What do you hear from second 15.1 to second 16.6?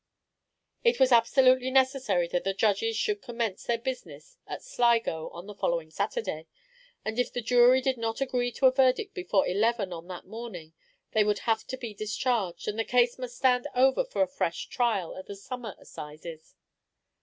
at the summer assizes.